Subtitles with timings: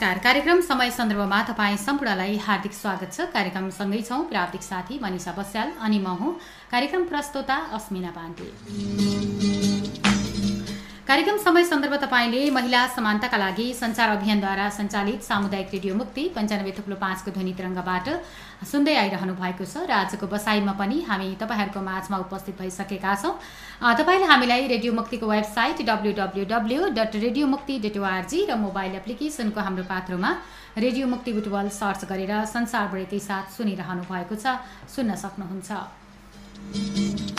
[0.00, 5.32] नमस्कार। कार्यक्रम समय सन्दर्भमा तपाईँ सम्पूर्णलाई हार्दिक स्वागत छ। कार्यक्रम सँगै छौँ प्राविधिक साथी मनिषा
[5.38, 6.32] बस्याल अनि म हुँ।
[6.72, 9.69] कार्यक्रम प्रस्तोता अस्मिना पाण्डे।
[11.10, 16.96] कार्यक्रम समय सन्दर्भ तपाईँले महिला समानताका लागि सञ्चार अभियानद्वारा सञ्चालित सामुदायिक रेडियो मुक्ति पन्चानब्बे थुप्लो
[16.96, 18.08] पाँचको ध्वनि तरङ्गबाट
[18.62, 23.34] सुन्दै आइरहनु भएको छ र आजको बसाइमा पनि हामी तपाईँहरूको माझमा उपस्थित भइसकेका छौँ।
[23.98, 28.94] तपाईँले हामीलाई रेडियो मुक्तिको website W W W dot radio Mukti dot ORG र मोबाइल
[29.02, 30.30] एप्लिकेसनको हाम्रो पात्रोमा
[30.78, 34.62] रेडियो मुक्ति बुटबल सर्च गरेर संसारभरिकै साथ सुनिरहनु भएको छ
[34.94, 37.29] सुन्न सक्नुहुन्छ।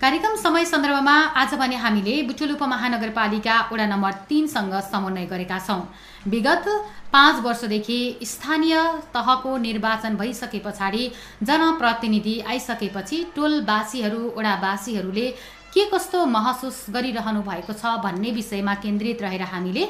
[0.00, 5.82] कार्यक्रम समय सन्दर्भमा आज भने हामीले बुटुल उपमहानगरपालिका वडा नम्बर तिनसँग समन्वय गरेका छौँ।
[6.26, 6.68] विगत
[7.12, 8.76] पाँच वर्षदेखि स्थानीय
[9.14, 11.04] तहको निर्वाचन भइसके पछाडि
[11.42, 15.26] जनप्रतिनिधि आइसकेपछि टोलवासीहरू वडावासीहरूले
[15.72, 19.84] के कस्तो महसुस गरिरहनु भएको छ भन्ने विषयमा केन्द्रित रहेर हामीले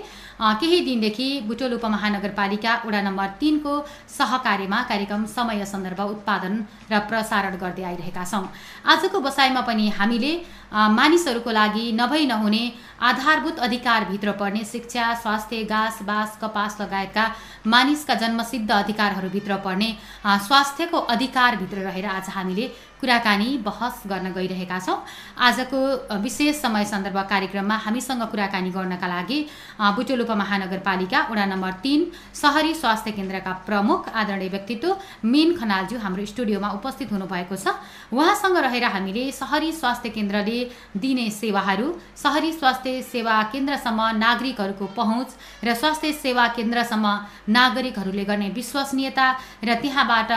[0.61, 3.73] केही दिनदेखि बुटोल उपमहानगरपालिका वडा नम्बर तिनको
[4.09, 6.55] सहकार्यमा कार्यक्रम समय सन्दर्भ उत्पादन
[6.93, 8.45] र प्रसारण गर्दै आइरहेका छौँ।
[8.87, 10.33] आजको बसाइमा पनि हामीले
[10.73, 12.63] मानिसहरूको लागि नभई नहुने
[13.03, 17.25] आधारभूत अधिकारभित्र पर्ने शिक्षा स्वास्थ्य घाँस बाँस कपास लगायतका
[17.67, 19.91] मानिसका जन्मसिद्ध अधिकारहरूभित्र पर्ने
[20.47, 22.67] स्वास्थ्यको अधिकारभित्र रहेर आज हामीले
[23.01, 24.99] कुराकानी बहस गर्न गइरहेका छौँ।
[25.71, 29.39] आजको विशेष समय सन्दर्भ कार्यक्रममा हामीसँग कुराकानी गर्नका लागि
[29.97, 32.01] बुटोल उपमहानगरपालिका वडा नम्बर तिन
[32.35, 34.89] सहरी स्वास्थ्य केन्द्रका प्रमुख आदरणीय व्यक्तित्व
[35.25, 37.67] मिन खनालज्यू हाम्रो स्टुडियोमा उपस्थित हुनुभएको छ।
[38.11, 40.59] उहाँसँग रहेर हामीले सहरी स्वास्थ्य केन्द्रले
[40.97, 41.87] दिने सेवाहरू
[42.17, 45.29] सहरी स्वास्थ्य सेवा केन्द्रसम्म नागरिकहरूको पहुँच
[45.65, 47.07] र स्वास्थ्य सेवा केन्द्रसम्म
[47.49, 49.27] नागरिकहरूले गर्ने विश्वसनीयता
[49.65, 50.33] र त्यहाँबाट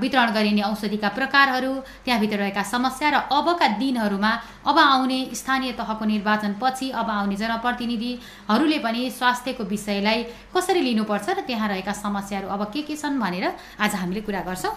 [0.00, 1.72] वितरण गरिने औषधिका प्रकारहरू
[2.04, 4.32] त्यहाँभित्र रहेका समस्या र अबका दिनहरूमा
[4.70, 10.18] अब आउने स्थानीय तहको निर्वाचनपछि अब आउने जनप्रतिनिधिहरूले पनि स्वास्थ्यको विषयलाई
[10.54, 13.46] कसरी लिनुपर्छ र त्यहाँ रहेका समस्याहरू अब के के छन् भनेर
[13.82, 14.74] आज हामीले कुरा गर्छौँ।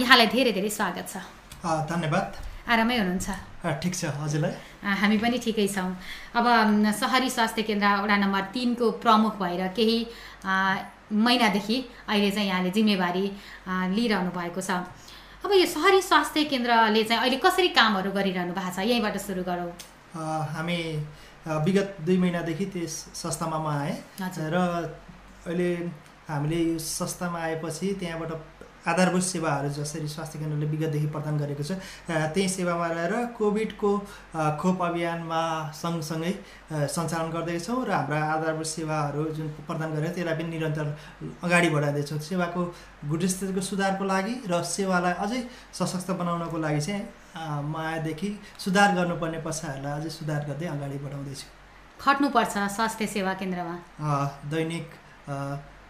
[0.00, 1.14] यहाँलाई धेरै धेरै स्वागत छ।
[1.60, 2.26] धन्यवाद।
[2.64, 3.28] आरामै हुनुहुन्छ?
[3.82, 4.54] ठिक छ हजुरलाई?
[5.04, 5.90] हामी पनि ठिकै छौँ।
[6.32, 6.46] अब
[6.96, 9.98] सहरी स्वास्थ्य केन्द्र वडा नम्बर तिनको प्रमुख भएर केही
[11.12, 11.76] महिनादेखि
[12.08, 13.24] अहिले चाहिँ यहाँले जिम्मेवारी
[13.96, 14.70] लिइरहनु भएको छ।
[15.46, 18.82] अब यो सहरी स्वास्थ्य केन्द्रले चाहिँ अहिले कसरी कामहरू गरिरहनु भएको छ?
[18.82, 19.70] यहीँबाट सुरु गरौँ।
[20.50, 20.78] हामी
[21.46, 24.56] विगत दुई महिनादेखि त्यस संस्थामा म आएँ। र
[25.46, 25.70] अहिले
[26.26, 28.32] हामीले यो संस्थामा आएपछि त्यहाँबाट
[28.86, 31.72] आधारभूत सेवाहरू जसरी स्वास्थ्य केन्द्रले विगतदेखि प्रदान गरेको छ।
[32.06, 33.90] त्यही सेवामा रहेर कोभिडको
[34.60, 35.42] खोप अभियानमा
[35.74, 36.32] सँगसँगै
[36.94, 40.86] सञ्चालन गर्दैछौँ र हाम्रा आधारभूत सेवाहरू जुन प्रदान गरेर त्यसलाई पनि निरन्तर
[41.42, 42.62] अगाडि बढाउँदैछौँ सेवाको
[43.10, 45.40] गुणस्तरको सुधारको लागि र सेवालाई अझै
[45.74, 47.04] सशक्त बनाउनको लागि चाहिँ
[47.74, 48.30] मायादेखि
[48.64, 51.46] सुधार गर्नुपर्ने पक्षहरूलाई अझै सुधार गर्दै अगाडि बढाउँदैछु।
[52.00, 53.74] खट्नुपर्छ स्वास्थ्य सेवा केन्द्रमा।
[54.52, 54.86] दैनिक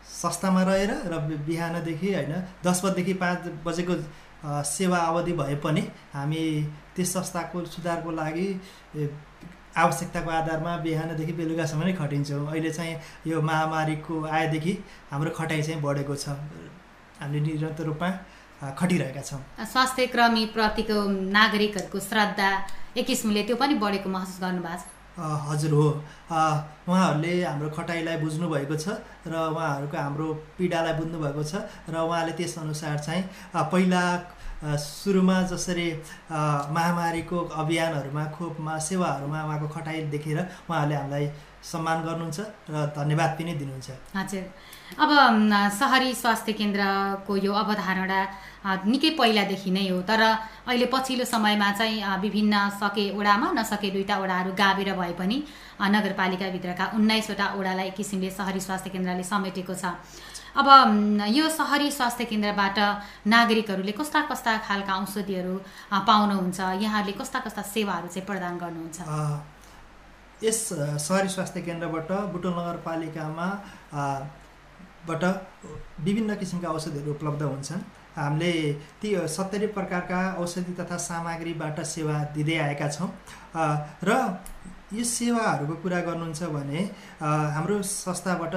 [0.06, 2.32] संस्थामा रहेर र बिहानदेखि होइन
[2.64, 3.94] दस बजीदेखि पाँच बजेको
[4.64, 5.82] सेवा अवधि भए पनि
[6.14, 6.42] हामी
[6.96, 8.48] त्यस संस्थाको सुधारको लागि
[9.76, 12.96] आवश्यकताको आधारमा बिहानदेखि बेलुकासम्म नै खटिन्छौँ। अहिले चाहिँ
[13.26, 14.72] यो महामारीको आएदेखि
[15.10, 16.28] हाम्रो खटाइ चाहिँ बढेको छ।
[17.20, 18.10] हामीले निरन्तर रूपमा
[18.72, 20.06] खटिरहेका छौँ। स्वास्थ्य
[20.56, 20.96] प्रतिको
[21.28, 22.48] नागरिकहरूको श्रद्धा
[22.96, 25.88] एक किसिमले त्यो पनि बढेको महसुस गर्नुभएको छ। हजुर हो।
[26.88, 28.86] उहाँहरूले हाम्रो खटाइलाई बुझ्नुभएको छ
[29.26, 30.26] र उहाँहरूको हाम्रो
[30.58, 31.54] पीडालाई बुझ्नुभएको छ
[31.88, 33.22] र उहाँले त्यसअनुसार चाहिँ
[33.72, 34.02] पहिला
[34.76, 35.88] सुरुमा जसरी
[36.76, 40.38] महामारीको अभियानहरूमा खोपमा सेवाहरूमा उहाँको खटाइ देखेर
[40.68, 41.24] उहाँहरूले हामीलाई
[41.64, 42.38] सम्मान गर्नुहुन्छ
[42.70, 44.44] र धन्यवाद पनि दिनुहुन्छ। हजुर।
[44.94, 45.10] अब
[45.78, 48.20] सहरी स्वास्थ्य केन्द्रको यो अवधारणा
[48.86, 54.50] निकै पहिलादेखि नै हो तर अहिले पछिल्लो समयमा चाहिँ विभिन्न सके ओडामा नसके दुईवटा ओडाहरू
[54.58, 55.36] गाबेर भए पनि
[55.94, 59.92] नगरपालिकाभित्रका उन्नाइसवटा ओडालाई किसिमले सहरी स्वास्थ्य केन्द्रले समेटेको छ।
[60.56, 60.68] अब
[61.28, 62.78] यो सहरी स्वास्थ्य केन्द्रबाट
[63.28, 65.54] नागरिकहरूले कस्ता कस्ता खालका औषधिहरू
[66.08, 66.58] पाउनुहुन्छ?
[66.80, 68.98] यहाँहरूले कस्ता कस्ता सेवाहरू चाहिँ प्रदान गर्नुहुन्छ?
[70.42, 70.60] यस
[71.06, 73.48] सहरी स्वास्थ्य केन्द्रबाट बुटोल नगरपालिकामा
[75.08, 75.24] बाट
[76.04, 77.80] विभिन्न किसिमका औषधिहरू उपलब्ध हुन्छन्।
[78.16, 78.52] हामीले
[79.00, 83.10] ती सत्तरी प्रकारका औषधि तथा सामग्रीबाट सेवा दिँदै आएका छौँ।
[84.04, 84.10] र
[84.92, 86.80] यो सेवाहरूको कुरा गर्नुहुन्छ भने
[87.56, 88.54] हाम्रो संस्थाबाट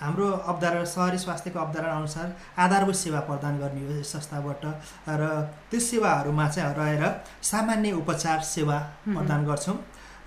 [0.00, 4.64] हाम्रो अवधारणा सहरी स्वास्थ्यको अवधारणा अनुसार आधारभूत सेवा प्रदान गर्ने हो यस संस्थाबाट
[5.10, 5.22] र
[5.70, 7.04] त्यो सेवाहरूमा चाहिँ रहेर
[7.44, 8.78] सामान्य उपचार सेवा
[9.08, 9.76] प्रदान गर्छौँ।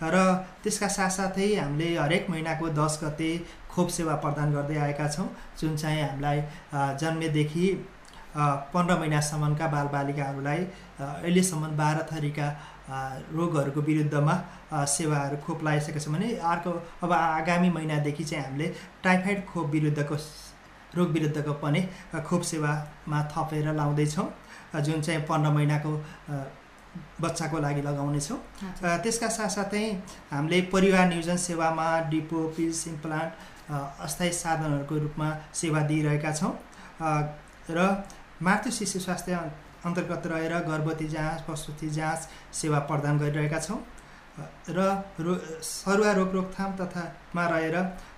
[0.04, 0.16] र
[0.64, 3.32] त्यसका साथसाथै हामीले हरेक महिनाको दस गते
[3.72, 5.28] खोप सेवा प्रदान गर्दै आएका छौँ
[5.60, 6.42] जुन चाहिँ हामीलाई
[7.02, 7.66] जन्मेदेखि
[8.74, 10.62] पन्ध्र महिनासम्मका बालबालिकाहरूलाई
[11.00, 12.48] अहिलेसम्म बाह्र थरीका
[13.38, 14.36] रोगहरूको विरुद्धमा
[14.96, 16.72] सेवाहरू खोप लगाइसकेका छौँ भने अर्को
[17.04, 18.68] अब आगामी महिनादेखि चाहिँ हामीले
[19.04, 20.16] टाइफाइड खोप विरुद्धको
[20.98, 21.82] रोग विरुद्धको पनि
[22.26, 24.28] खोप सेवामा थपेर लाउँदैछौँ।
[24.82, 25.92] जुन चाहिँ पन्ध्र महिनाको
[27.22, 28.38] बच्चाको लागि लगाउनेछौँ।
[29.04, 29.86] त्यसका साथसाथै
[30.32, 33.32] हामीले परिवार नियोजन सेवामा डिपो पिस इम्प्लान्ट
[34.06, 36.54] अस्थायी साधनहरूको रूपमा सेवा दिइरहेका छौँ।
[37.70, 37.80] र
[38.42, 39.34] मातृ शिशु स्वास्थ्य
[39.86, 43.80] अन्तर्गत रहेर गर्भवती जाँच प्रसुति जाँच सेवा प्रदान गरिरहेका छौँ।
[44.70, 44.80] र
[45.20, 47.76] रो सरुवा रोग रोकथाम तथामा रहेर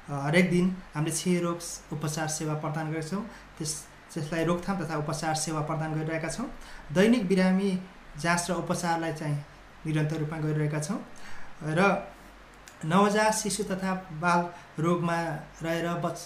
[0.07, 1.60] हरेक दिन हामीले क्षय रोग
[1.94, 3.24] उपचार सेवा प्रदान गरेका छौँ
[3.57, 3.74] त्यस
[4.13, 6.48] त्यसलाई रोकथाम तथा उपचार सेवा प्रदान गरिरहेका छौँ।
[6.94, 7.71] दैनिक बिरामी
[8.22, 9.38] जाँच र उपचारलाई चाहिँ
[9.86, 11.00] निरन्तर रूपमा गरिरहेका छौँ
[11.78, 11.82] र
[12.86, 14.42] नवजात शिशु तथा बाल
[14.80, 15.18] रोगमा
[15.64, 16.18] रहेर बच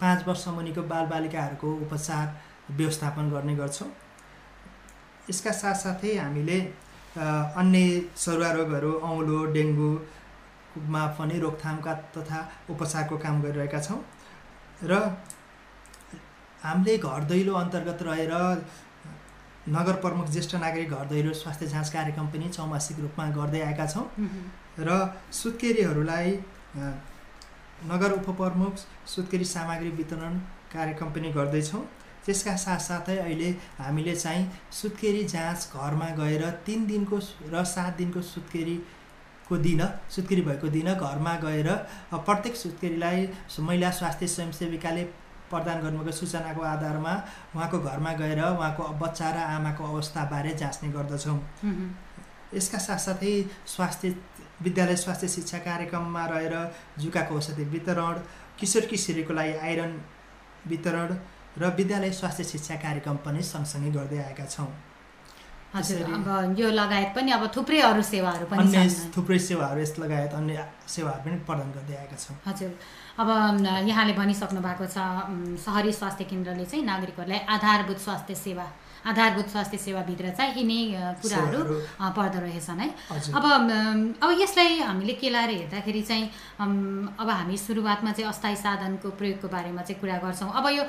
[0.00, 2.26] पाँच वर्ष मुनिको बालबालिकाहरूको उपचार
[2.70, 3.90] व्यवस्थापन गर्ने गर्छौँ।
[5.30, 6.58] यसका साथसाथै हामीले
[7.60, 7.80] अन्य
[8.16, 12.38] सरुवा रोगहरू औलो डेङ्गुमा पनि रोकथामका तथा
[12.70, 14.00] उपचारको काम गरिरहेका छौँ।
[14.84, 14.92] र
[16.62, 18.32] हामीले घर दैलो अन्तर्गत रहेर
[19.68, 24.06] नगर प्रमुख ज्येष्ठ नागरिक घर दैलो स्वास्थ्य जाँच कार्यक्रम पनि चौमासिक रूपमा गर्दै आएका छौँ।
[24.78, 24.90] र
[25.32, 26.30] सुत्केरीहरूलाई
[27.88, 28.76] नगर उपप्रमुख
[29.06, 30.38] सुत्केरी सामग्री वितरण
[30.72, 31.82] कार्यक्रम पनि गर्दैछौँ।
[32.26, 37.18] त्यसका साथसाथै अहिले हामीले चाहिँ सुत्केरी जाँच घरमा गएर तिन दिनको
[37.52, 41.68] र सात दिनको सुत्केरीको दिन सुत्केरी भएको दिन घरमा गएर
[42.14, 43.28] प्रत्येक सुत्केरीलाई
[43.60, 45.04] महिला स्वास्थ्य स्वयंसेविकाले
[45.50, 47.12] प्रदान गर्नुभएको सूचनाको आधारमा
[47.54, 51.38] उहाँको घरमा गएर उहाँको बच्चा र आमाको अवस्थाबारे जाँच्ने गर्दछौँ।
[52.54, 53.34] यसका साथसाथै
[53.66, 54.14] स्वास्थ्य
[54.62, 56.54] विद्यालय स्वास्थ्य शिक्षा कार्यक्रममा रहेर
[56.98, 58.18] जुकाको औषधि वितरण
[58.58, 59.92] किशोर किशोरीको लागि आइरन
[60.68, 61.16] वितरण
[61.58, 64.70] र विद्यालय स्वास्थ्य शिक्षा कार्यक्रम पनि सँगसँगै गर्दै आएका छौँ।
[65.74, 66.28] हजुर अब
[66.58, 71.22] यो लगायत पनि अब थुप्रै अरू सेवाहरू पनि अन्य थुप्रै सेवाहरू यस लगायत अन्य सेवाहरू
[71.24, 72.70] पनि प्रदान गर्दै आएका छौँ हजुर।
[73.22, 73.28] अब
[73.90, 74.98] यहाँले भनिसक्नु भएको छ
[75.66, 78.66] सहरी स्वास्थ्य केन्द्रले चाहिँ नागरिकहरूलाई आधारभूत स्वास्थ्य सेवा
[79.04, 80.78] आधारभूत स्वास्थ्य सेवाभित्र चाहिँ यिनी
[81.22, 81.60] कुराहरू
[82.16, 82.88] पर्दो रहेछन् है।
[83.36, 83.44] अब
[84.24, 86.24] अब यसलाई हामीले के लाएर हेर्दाखेरि चाहिँ
[87.20, 90.84] अब हामी सुरुवातमा चाहिँ अस्थायी साधनको प्रयोगको बारेमा चाहिँ कुरा गर्छौँ। अब यो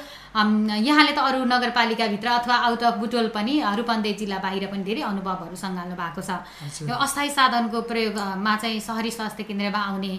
[0.87, 3.53] यहाँले त अरू नगरपालिकाभित्र अथवा आउट अफ बुटोल पनि
[3.83, 6.39] रूपन्देही जिल्ला बाहिर पनि धेरै अनुभवहरू सङ्घाल्नु भएको छ।
[6.87, 10.13] यो अस्थायी साधनको प्रयोगमा चाहिँ सहरी स्वास्थ्य केन्द्रमा आउने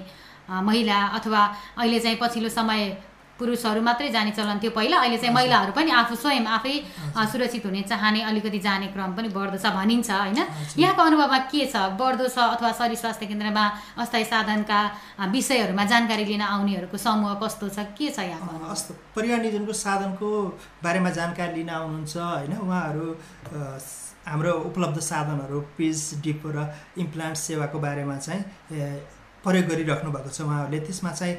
[0.47, 1.41] महिला अथवा
[1.81, 2.83] अहिले चाहिँ पछिल्लो समय
[3.39, 6.75] पुरुषहरू मात्रै जाने चलन थियो पहिला अहिले चाहिँ महिलाहरू पनि आफू स्वयं आफै
[7.33, 10.41] सुरक्षित हुने चाहने अलिकति जाने क्रम पनि बढ्दो छ भनिन्छ होइन?
[10.79, 11.77] यहाँको अनुभवमा के छ?
[12.01, 13.65] बढ्दो छ अथवा शरीर स्वास्थ्य केन्द्रमा
[14.01, 14.81] अस्थायी साधनका
[15.37, 17.79] विषयहरूमा जानकारी लिन आउनेहरूको समूह कस्तो छ?
[17.99, 20.29] के छ यहाँको परिवार नियोजनको साधनको
[20.85, 22.53] बारेमा जानकारी लिन आउनुहुन्छ होइन?
[22.65, 23.07] उहाँहरू
[24.27, 26.67] हाम्रो उपलब्ध साधनहरू पिज डिपो र
[26.99, 28.43] इम्प्लान्ट सेवाको बारेमा चाहिँ
[29.47, 31.35] प्रयोग गरिराख्नु भएको छ उहाँहरूले। त्यसमा चाहिँ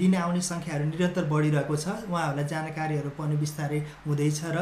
[0.00, 4.58] लिन आउने सङ्ख्याहरू निरन्तर बढिरहेको छ। उहाँहरूलाई जानकारीहरू पनि बिस्तारै हुँदैछ र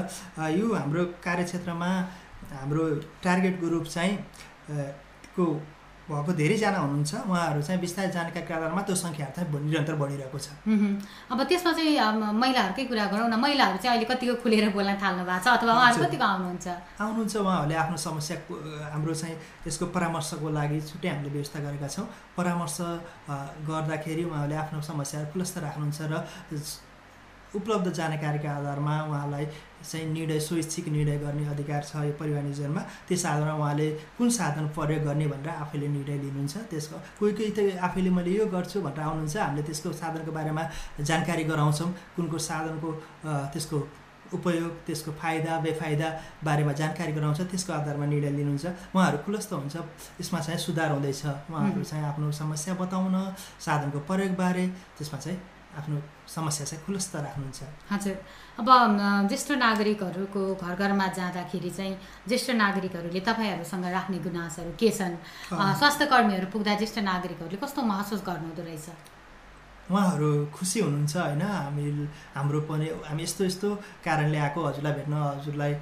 [0.58, 1.90] यो हाम्रो कार्यक्षेत्रमा
[2.58, 2.84] हाम्रो
[3.22, 4.14] टार्गेट ग्रुप चाहिँ
[5.38, 5.44] को
[6.08, 10.48] भएको धेरैजना हुनुहुन्छ उहाँहरू चाहिँ बिस्तारै जानकारीको आधारमा त्यो सङ्ख्याहरू चाहिँ निरन्तर बढिरहेको छ।
[11.32, 15.44] अब त्यसमा चाहिँ महिलाहरूकै कुरा गरौँ न। महिलाहरू चाहिँ अहिले कतिको खुलेर बोल्न थाल्नु भएको
[15.44, 16.66] छ अथवा उहाँहरू कतिको आउनुहुन्छ?
[16.96, 18.36] आउनुहुन्छ उहाँहरूले आफ्नो समस्या
[18.92, 19.36] हाम्रो चाहिँ
[19.68, 22.78] यसको परामर्शको लागि छुट्टै हामीले व्यवस्था गरेका छौँ। परामर्श
[23.68, 26.14] गर्दाखेरि उहाँहरूले आफ्नो समस्याहरू खुलस्त राख्नुहुन्छ र
[27.54, 29.46] उपलब्ध जानकारीका आधारमा उहाँलाई
[29.80, 33.88] चाहिँ निर्णय स्वैच्छिक निर्णय गर्ने अधिकार छ यो परिवार नियोजनमा त्यस आधारमा उहाँले
[34.18, 38.46] कुन साधन प्रयोग गर्ने भनेर आफैले निर्णय लिनुहुन्छ। त्यसको कोही कोही त आफैले मैले यो
[38.52, 40.62] गर्छु भनेर आउनुहुन्छ। हामीले त्यसको साधनको बारेमा
[41.00, 42.88] जानकारी गराउँछौँ। कुन कुन साधनको
[43.24, 43.78] त्यसको
[44.28, 46.08] उपयोग त्यसको फाइदा बेफाइदा
[46.44, 49.76] बारेमा जानकारी गराउँछ। त्यसको आधारमा निर्णय लिनुहुन्छ। उहाँहरू खुलस्त हुन्छ।
[50.20, 53.14] यसमा चाहिँ सुधार हुँदैछ। उहाँहरू चाहिँ आफ्नो समस्या बताउन
[53.56, 54.66] साधनको प्रयोगबारे
[54.98, 55.38] त्यसमा चाहिँ
[55.78, 58.16] आफ्नो समस्या चाहिँ खुलस्त राख्नुहुन्छ। हजुर।
[58.60, 58.68] अब
[59.28, 61.94] ज्येष्ठ नागरिकहरूको घर घरमा जाँदाखेरि चाहिँ
[62.28, 65.14] ज्येष्ठ नागरिकहरूले तपाईँहरूसँग राख्ने गुनासोहरू के छन्?
[65.52, 68.88] स्वास्थ्य कर्मीहरू पुग्दा ज्येष्ठ नागरिकहरूले कस्तो महसुस गर्नुहुँदो रहेछ?
[69.88, 71.42] उहाँहरू खुसी हुनुहुन्छ होइन?
[71.42, 71.84] हामी
[72.36, 73.68] हाम्रो पनि हामी यस्तो यस्तो
[74.04, 75.72] कारणले आएको हजुरलाई भेट्न हजुरलाई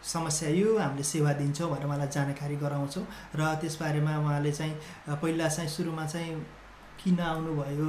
[0.00, 3.04] समस्या यो हामीले सेवा दिन्छौँ भनेर उहाँलाई जानकारी गराउँछौँ।
[3.36, 4.74] र त्यसबारेमा उहाँले चाहिँ
[5.20, 6.32] पहिला चाहिँ सुरुमा चाहिँ
[6.96, 7.88] किन आउनुभयो?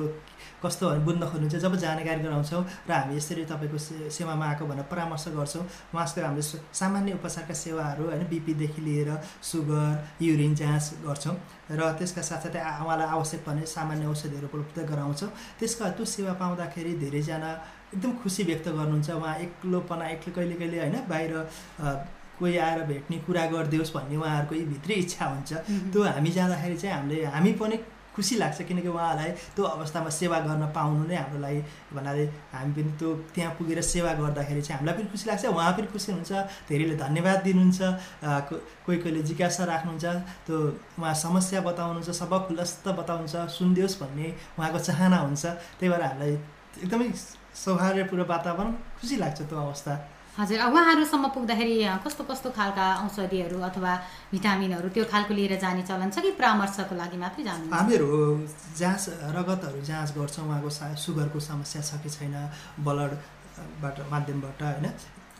[0.63, 5.25] कस्तो बुझ्न खोज्नुहुन्छ जब जानकारी गराउँछौँ र हामी यसरी तपाईँको से सेवामा आएको भनेर परामर्श
[5.37, 6.41] गर्छौँ उहाँसित हामीले
[6.73, 9.09] सामान्य उपचारका सेवाहरू होइन बिपीदेखि लिएर
[9.41, 11.35] सुगर युरिन जाँच गर्छौँ
[11.71, 17.51] र त्यसका साथसाथै उहाँलाई आवश्यक पर्ने सामान्य औषधिहरू उपलब्ध गराउँछौँ त्यसका त्यो सेवा पाउँदाखेरि धेरैजना
[17.93, 21.33] एकदम खुसी व्यक्त गर्नुहुन्छ उहाँ एक्लोपना एक्लो कहिले कहिले होइन बाहिर
[22.39, 25.53] कोही आएर भेट्ने कुरा गरिदियोस् भन्ने उहाँहरूको भित्री इच्छा हुन्छ।
[25.93, 27.77] त्यो हामी जाँदाखेरि चाहिँ हामीले हामी पनि
[28.17, 31.61] खुसी लाग्छ किनकि उहाँलाई त्यो अवस्थामा सेवा गर्न पाउनु नै हाम्रो लागि
[31.93, 35.87] भन्नाले हामी पनि त्यो त्यहाँ पुगेर सेवा गर्दाखेरि चाहिँ हामीलाई पनि खुसी लाग्छ उहाँ पनि
[35.93, 36.33] खुसी हुनुहुन्छ
[36.69, 37.79] धेरैले धन्यवाद दिनुहुन्छ
[38.49, 40.05] कोही कोहीले जिज्ञासा राख्नुहुन्छ
[40.49, 40.57] त्यो
[40.99, 45.45] उहाँ समस्या बताउनुहुन्छ सबक खुलस्त बताउनुहुन्छ सुनिदियोस् भन्ने उहाँको चाहना हुन्छ
[45.77, 46.33] त्यही भएर हामीलाई
[46.83, 47.09] एकदमै
[47.63, 49.93] सौहार्दपूर्ण वातावरण खुसी लाग्छ त्यो अवस्था।
[50.37, 51.75] हजुर उहाँहरूसम्म पुग्दाखेरि
[52.05, 53.93] कस्तो कस्तो खालका औषधिहरू अथवा
[54.31, 57.65] भिटामिनहरू त्यो खालको लिएर जाने चलन छ कि परामर्शको लागि मात्रै जानु?
[57.73, 58.09] हामीहरू
[58.77, 62.37] जाँच रगतहरू जाँच गर्छौँ उहाँको सा सुगरको समस्या छ कि छैन
[62.85, 64.85] ब्लडबाट माध्यमबाट होइन?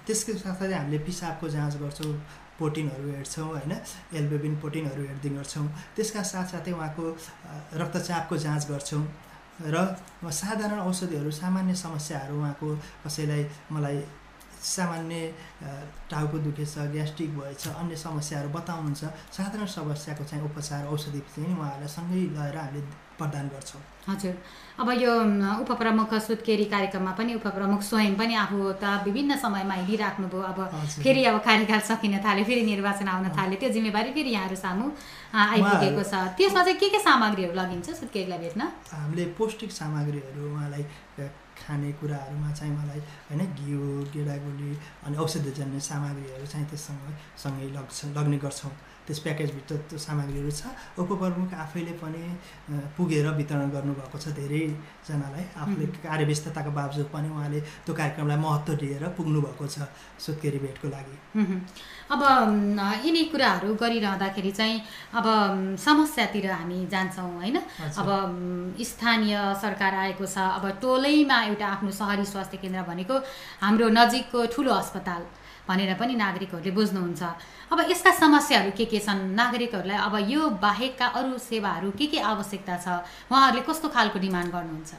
[0.02, 2.14] त्यसको साथसाथै हामीले पिसाबको जाँच गर्छौँ
[2.58, 3.74] प्रोटिनहरू हेर्छौँ होइन?
[4.18, 7.06] एल्बेबिन प्रोटिनहरू हेर्दै गर्छौँ। त्यसका साथसाथै उहाँको
[7.78, 9.06] रक्तचापको जाँच गर्छौँ।
[9.58, 9.78] र
[10.30, 12.68] साधारण औषधिहरू सामान्य समस्याहरू उहाँको
[13.06, 13.98] कसैलाई मलाई
[14.58, 15.16] सामान्य
[16.12, 19.04] टाउको दुखेछ ग्यास्ट्रिक भएछ अन्य समस्याहरू बताउनुहुन्छ
[19.38, 22.82] साधारण समस्याको चाहिँ उपचार औषधि चाहिँ उहाँहरूलाई सँगै गएर हामीले
[23.18, 24.34] प्रदान गर्छौँ। हजुर।
[24.80, 25.14] अब यो
[25.62, 30.60] उपप्रमुख सुत्केरी कार्यक्रममा पनि उपप्रमुख स्वयं पनि आफू त विभिन्न समयमा हिँडिराख्नुभयो अब।
[31.02, 34.86] फेरि अब कार्यकाल सकिन थाल्यो फेरि निर्वाचन आउन थाल्यो त्यो जिम्मेवारी फेरि यहाँहरू सामु
[35.34, 38.62] आइपुगेको छ। त्यसमा चाहिँ के के सामग्रीहरू लगिन्छ सुत्केरीलाई भेट्न?
[38.94, 40.86] हामीले पौष्टिक सामग्रीहरू उहाँलाई
[41.58, 43.00] अ, खाने कुराहरूमा चाहिँ मलाई
[43.30, 43.82] होइन घिउ
[44.14, 44.72] गेडागुली
[45.06, 47.06] अनि औषधिजन्य सामग्रीहरू चाहिँ त्यससँग
[47.38, 48.72] सँगै लग्छ लग्ने गर्छौँ।
[49.08, 50.68] त्यस प्याकेजभित्र त्यो सामग्रीहरू छ।
[51.00, 52.24] उपप्रमुख आफैले पनि
[52.98, 59.40] पुगेर वितरण गर्नुभएको छ धेरैजनालाई। आफूले कार्यव्यस्तताको बावजुद पनि उहाँले त्यो कार्यक्रमलाई महत्त्व दिएर पुग्नु
[59.42, 59.88] भएको छ
[60.20, 61.16] सुत्केरी भेटको लागि।
[62.12, 62.22] अब
[63.06, 64.82] यिनी कुराहरू गरिरहँदाखेरि चाहिँ
[65.16, 65.26] अब
[65.80, 67.58] समस्यातिर हामी जान्छौँ होइन।
[67.96, 68.08] अब
[68.84, 73.16] स्थानीय सरकार आएको छ। अब टोलैमा एउटा आफ्नो सहरी स्वास्थ्य केन्द्र भनेको
[73.64, 75.24] हाम्रो नजिकको ठुलो अस्पताल।
[75.68, 77.22] भनेर पनि नागरिकहरूले बुझ्नुहुन्छ।
[77.72, 79.36] अब यसका समस्याहरू के के छन्?
[79.36, 82.88] नागरिकहरूलाई अब यो बाहेकका अरू सेवाहरू के के आवश्यकता छ?
[83.32, 84.92] उहाँहरूले कस्तो खालको डिमान्ड गर्नुहुन्छ?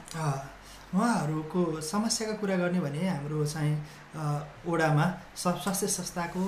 [0.89, 3.73] उहाँहरूको समस्याको कुरा गर्ने भने हाम्रो चाहिँ
[4.69, 5.05] ओडामा
[5.37, 6.43] स्वास्थ्य संस्थाको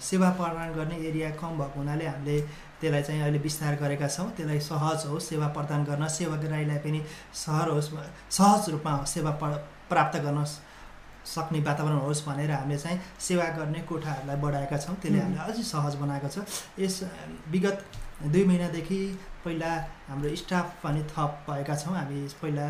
[0.00, 2.36] सेवा प्रदान गर्ने एरिया कम भएको हुनाले हामीले
[2.80, 7.00] त्यसलाई चाहिँ अहिले विस्तार गरेका छौँ। त्यसलाई सहज होस् सेवा प्रदान गर्न सेवाग्राहीलाई पनि
[7.34, 7.88] सहर होस्
[8.36, 10.44] सहज रूपमा सेवा प्र- प्राप्त गर्न
[11.28, 15.94] सक्ने वातावरण होस् भनेर हामीले चाहिँ सेवा गर्ने कोठाहरूलाई बढाएका छौँ। त्यसले। हामीलाई अझै सहज
[16.02, 16.38] बनाएको छ।
[16.78, 16.96] यस
[17.52, 17.78] विगत
[18.32, 19.00] दुई महिनादेखि
[19.44, 19.70] पहिला
[20.08, 22.66] हाम्रो स्टाफ पनि थप भएका छौँ। हामी पहिला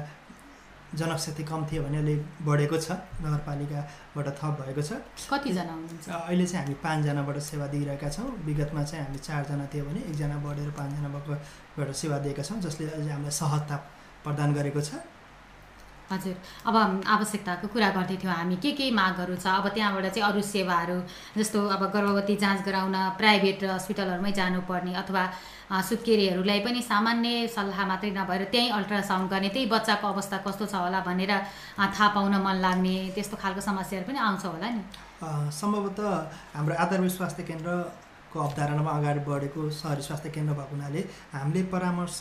[0.89, 2.15] जनशक्ति कम थियो भने अहिले
[2.49, 4.91] बढेको छ। नगरपालिकाबाट थप भएको छ।
[5.29, 6.09] कतिजना हुनुहुन्छ?
[6.09, 10.71] अहिले चाहिँ हामी पाँचजनाबाट सेवा दिइरहेका छौँ। विगतमा चाहिँ हामी चारजना थियो भने एकजना बढेर
[10.73, 13.77] पाँचजना भएकोबाट सेवा दिएका छौँ जसले अझै हामीलाई सहजता
[14.25, 15.05] प्रदान गरेको छ।
[16.11, 16.37] हजुर।
[16.69, 19.47] अब आवश्यकताको कुरा गर्दै थियौँ हामी। के के मागहरू छ?
[19.61, 20.97] अब त्यहाँबाट चाहिँ अरू सेवाहरू
[21.37, 25.23] जस्तो अब गर्भवती जाँच गराउन प्राइभेट हस्पिटलहरूमै जानुपर्ने अथवा
[25.69, 31.01] सुत्केरीहरूलाई पनि सामान्य सल्लाह मात्रै नभएर त्यहीँ अल्ट्रासाउन्ड गर्ने त्यही बच्चाको अवस्था कस्तो छ होला
[31.05, 31.33] भनेर
[31.77, 34.83] थाहा पाउन मन लाग्ने त्यस्तो खालको समस्याहरू पनि आउँछ होला नि।
[35.53, 36.09] सम्भवतः
[36.57, 41.01] हाम्रो आधारभूत स्वास्थ्य केन्द्रको अवधारणामा अगाडि बढेको सहरी स्वास्थ्य केन्द्र भएको हुनाले
[41.37, 42.19] हामीले परामर्श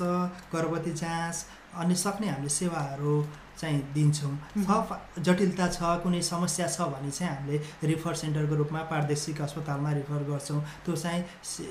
[0.51, 1.37] गर्भवती जाँच
[1.79, 3.15] अन्य सक्ने हामीले सेवाहरू
[3.59, 4.33] चाहिँ दिन्छौँ।
[4.63, 4.87] थप
[5.19, 7.57] जटिलता छ कुनै समस्या छ भने चाहिँ हामीले
[7.89, 11.23] रिफर सेन्टरको रूपमा प्रादेशिक अस्पतालमा रिफर गर्छौँ। त्यो चाहिँ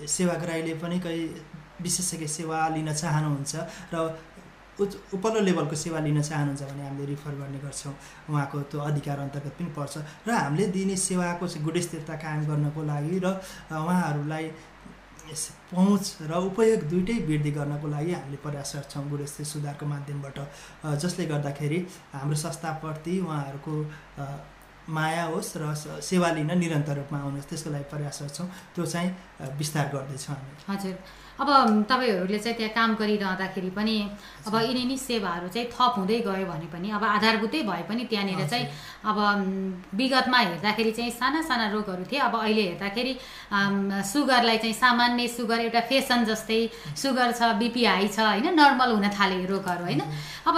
[0.06, 1.22] सेवाग्राहीले पनि कोही
[1.82, 3.54] विशेषज्ञ सेवा लिन चाहनुहुन्छ
[3.94, 3.96] र
[4.76, 7.94] उच्च उपल्लो लेभलको सेवा लिन चाहनुहुन्छ भने हामीले रिफर गर्ने गर्छौँ।
[8.28, 9.94] उहाँको त्यो अधिकार अन्तर्गत पनि पर्छ।
[10.28, 13.26] र हामीले दिने सेवाको चाहिँ गुणस्तरता कायम गर्नको लागि र
[13.72, 14.46] उहाँहरूलाई
[15.30, 20.38] यस पहुँच र उपयोग दुइटै वृद्धि गर्नको लागि हामीले प्रयासरत छौँ गुणस्तर सुधारको माध्यमबाट।
[21.02, 21.78] जसले गर्दाखेरि
[22.14, 23.74] हाम्रो संस्थाप्रति उहाँहरूको
[24.86, 29.10] माया होस् र सेवा लिन निरन्तर रूपमा आउनुहोस् त्यसको लागि प्रयासरत छौँ त्यो चाहिँ
[29.58, 30.94] विस्तार गर्दैछौँ हामी। हजुर।
[31.36, 31.48] अब
[31.88, 33.96] तपाईँहरूले चाहिँ त्यहाँ काम गरिरहँदाखेरि पनि
[34.46, 38.66] अब यिनी सेवाहरू चाहिँ थप हुँदै गयो भने पनि अब आधारभूतै भए पनि त्यहाँनिर चाहिँ
[39.04, 39.18] अब
[39.94, 43.12] विगतमा हेर्दाखेरि चाहिँ साना साना रोगहरू थिए। अब अहिले हेर्दाखेरि
[44.12, 46.60] सुगरलाई चाहिँ सामान्य सुगर एउटा फेसन जस्तै
[46.96, 50.02] सुगर छ बिपी हाई छ होइन नर्मल हुन थाले रोगहरू होइन।
[50.48, 50.56] अब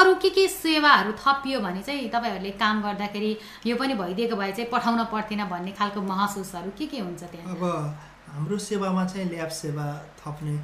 [0.00, 4.70] अरू के के सेवाहरू थपियो भने चाहिँ तपाईँहरूले काम गर्दाखेरि यो पनि भइदिएको भए चाहिँ
[4.70, 7.54] पठाउन पर्थेन भन्ने खालको महसुसहरू के के हुन्छ त्यहाँ?
[7.54, 9.86] अब हाम्रो सेवामा चाहिँ ल्याब सेवा
[10.20, 10.54] थप्ने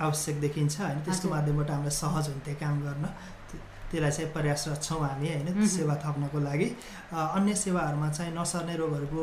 [0.00, 3.04] आवश्यक देखिन्छ होइन। त्यसको। माध्यमबाट हामीलाई सहज हुन्थ्यो काम गर्न।
[3.50, 6.68] त्य- त्यसलाई चाहिँ प्रयासरत छौँ हामी होइन। सेवा थप्नको लागि।
[7.12, 9.22] अन्य सेवाहरूमा चाहिँ नसर्ने रोगहरूको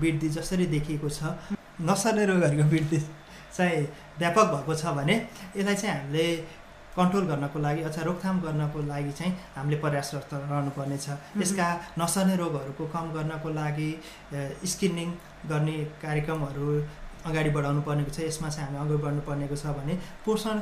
[0.00, 1.20] वृद्धि जसरी देखिएको छ
[1.80, 2.98] नसर्ने रोगहरूको वृद्धि
[3.56, 3.80] चाहिँ
[4.20, 5.16] व्यापक भएको छ भने
[5.56, 6.26] यसलाई चाहिँ हामीले
[6.98, 11.06] कन्ट्रोल गर्नको लागि अथवा रोकथाम गर्नको लागि चाहिँ हामीले प्रयासरत रहनुपर्नेछ।
[11.40, 11.66] यसका
[11.98, 13.90] नसर्ने रोगहरूको कम गर्नको लागि
[14.72, 15.08] स्क्रिनिङ
[15.46, 16.66] गर्ने कार्यक्रमहरू
[17.26, 20.60] अगाडि बढाउनु पर्नेको छ यसमा चाहिँ हामी अगाडि बढ्नु पर्नेको छ भने पोषण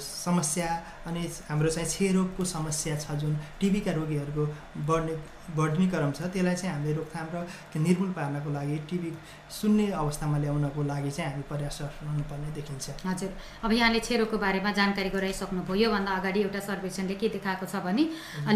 [0.00, 0.68] समस्या
[1.06, 4.44] अनि हाम्रो चाहिँ क्षयरोगको समस्या छ जुन टिबीका रोगीहरूको
[4.86, 5.14] बढ्ने
[5.56, 7.36] बढ्ने क्रम छ त्यसलाई चाहिँ हामीले रोकथाम र
[7.78, 9.10] निर्मूल पार्नको लागि टिबी
[9.46, 13.30] सुन्ने अवस्थामा ल्याउनको लागि चाहिँ हामी प्रयास रहनुपर्ने देखिन्छ। हजुर।
[13.64, 18.04] अब यहाँले छेरोको बारेमा जानकारी गराइसक्नुभयो योभन्दा अगाडि एउटा सर्वेक्षणले के देखाएको छ भने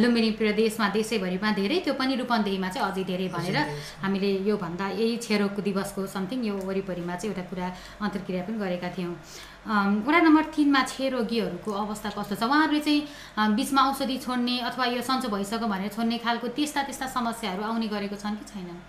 [0.03, 3.59] लुम्बिनी प्रदेशमा देशैभरिमा धेरै त्यो पनि रूपन्देहीमा चाहिँ अझै धेरै भनेर
[4.03, 7.67] हामीले योभन्दा यही छेरोको दिवसको समथिङ यो वरिपरिमा चाहिँ एउटा कुरा
[8.03, 9.15] अन्तर्क्रिया पनि गरेका थियौँ।
[9.61, 12.43] वडा नम्बर तिनमा क्षयरोगीहरूको अवस्था कस्तो छ?
[12.49, 17.63] उहाँहरूले चाहिँ बिचमा औषधि छोड्ने अथवा यो सन्चो भइसक्यो भनेर छोड्ने खालको त्यस्ता त्यस्ता समस्याहरू
[17.69, 18.81] आउने गरेको छन् कि छैनन्?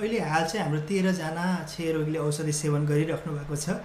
[0.00, 3.76] अहिले हाल चाहिँ हाम्रो तेह्रजना क्षयरोगीले औषधि सेवन गरिराख्नु भएको छ।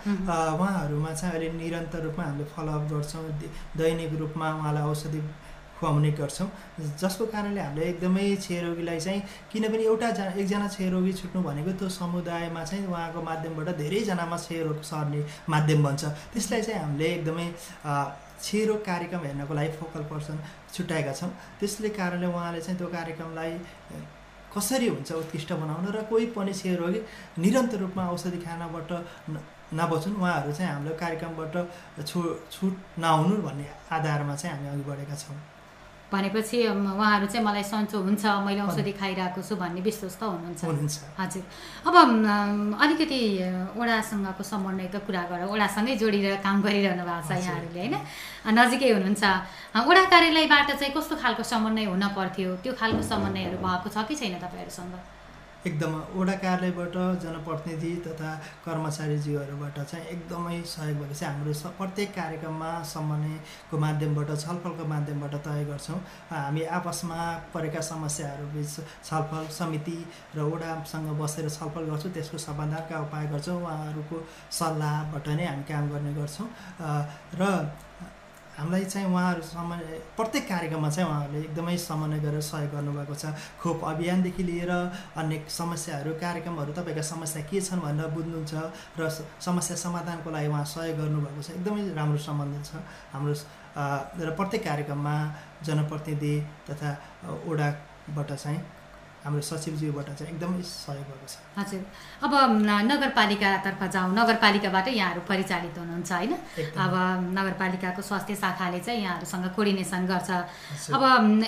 [0.55, 3.27] उहाँहरूमा चाहिँ अहिले निरन्तर रूपमा हामीले फलोअप गर्छौँ।
[3.75, 5.19] दैनिक रूपमा उहाँलाई औषधि
[5.81, 6.50] खुवाउने गर्छौँ।
[7.01, 9.21] जसको कारणले हामीले एकदमै क्षयरोगीलाई चाहिँ
[9.51, 15.25] किनभने एउटा जना एकजना क्षयरोगी छुट्नु भनेको त्यो समुदायमा चाहिँ उहाँको माध्यमबाट धेरैजनामा क्षयरोग सर्ने
[15.50, 17.47] माध्यम बन्छ। त्यसलाई चाहिँ हामीले एकदमै
[17.81, 20.38] क्षयरोग कार्यक्रम हेर्नको लागि फोकल पर्सन
[20.73, 23.51] छुट्याएका छौँ। त्यसले कारणले उहाँले चाहिँ त्यो कार्यक्रमलाई
[24.53, 27.00] कसरी हुन्छ उत्कृष्ट बनाउन र कोही पनि क्षयरोगी
[27.41, 28.91] निरन्तर रूपमा औषधि खानाबाट
[29.71, 31.55] नबचुन् उहाँहरू चाहिँ हाम्रो कार्यक्रमबाट
[32.03, 32.19] छु
[32.51, 35.38] छुट नआउनु भन्ने आधारमा चाहिँ हामी अघि बढेका छौँ।
[36.12, 40.63] भनेपछि उहाँहरू चाहिँ मलाई सन्चो हुन्छ मैले औषधि खाइरहेको छु भन्ने विश्वस्त हुनुहुन्छ।
[41.20, 41.44] हजुर।
[41.88, 41.96] अब
[42.84, 43.20] अलिकति
[43.80, 47.96] ओडासँगको समन्वयको कुरा गरेर ओडासँगै जोडिएर काम गरिरहनु भएको छ यहाँहरूले होइन?
[48.60, 49.24] नजिकै हुनुहुन्छ।
[49.88, 52.50] ओडा कार्यालयबाट चाहिँ कस्तो खालको समन्वय हुन पर्थ्यो?
[52.60, 55.21] त्यो खालको समन्वयहरू भएको छ कि छैन तपाईँहरूसँग?
[55.62, 58.29] एकदम वडा कार्यालयबाट जनप्रतिनिधि तथा
[58.66, 66.00] कर्मचारीज्यूहरूबाट चाहिँ एकदमै सहयोग चाहिँ हाम्रो प्रत्येक कार्यक्रममा समन्वयको माध्यमबाट छलफलको माध्यमबाट तय गर्छौँ।
[66.31, 67.20] हामी आपसमा
[67.53, 68.74] परेका समस्याहरू बिच
[69.05, 69.98] छलफल समिति
[70.35, 74.25] र वडासँग बसेर छलफल गर्छौँ त्यसको समाधानका उपाय गर्छौँ। उहाँहरूको
[74.59, 76.50] सल्लाहबाट नै हामी काम गर्ने गर्छौँ।
[77.38, 77.53] र
[78.57, 83.25] हामीलाई चाहिँ उहाँहरू समन्वय प्रत्येक कार्यक्रममा चाहिँ उहाँहरूले एकदमै समन्वय गरेर सहयोग गर्नुभएको छ।
[83.61, 84.72] खोप अभियानदेखि लिएर
[85.16, 88.53] अन्य समस्याहरू कार्यक्रमहरू तपाईँका समस्या के छन् भनेर बुझ्नुहुन्छ
[89.00, 89.09] र
[89.40, 92.72] समस्या समाधानको लागि उहाँ सहयोग गर्नुभएको छ। एकदमै राम्रो सम्बन्ध छ।
[93.14, 93.33] हाम्रो
[94.20, 95.16] र प्रत्येक कार्यक्रममा
[95.64, 96.35] जनप्रतिनिधि
[96.68, 96.90] तथा
[97.48, 98.59] ओडाबाट चाहिँ
[99.22, 101.81] हाम्रो सचिवज्यूबाट चाहिँ एकदमै सहयोग भएको छ। हजुर।
[102.25, 102.34] अब
[102.90, 106.34] नगरपालिकातर्फ जाउँ। नगरपालिकाबाट यहाँहरू परिचालित हुनुहुन्छ होइन?
[106.74, 106.94] अब
[107.38, 110.29] नगरपालिकाको स्वास्थ्य शाखाले चाहिँ यहाँहरूसँग कोर्डिनेसन गर्छ।
[110.90, 111.03] अब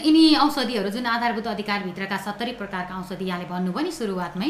[0.05, 4.49] यिनी औषधिहरू जुन आधारभूत अधिकारभित्रका सत्तरी प्रकारका औषधि यहाँले भन्नुभयो नि सुरुवातमै।